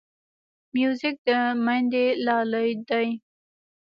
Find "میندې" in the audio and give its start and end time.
1.65-2.05